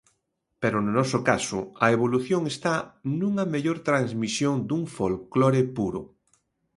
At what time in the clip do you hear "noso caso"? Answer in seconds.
0.99-1.59